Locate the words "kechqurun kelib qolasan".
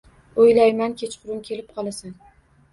1.03-2.19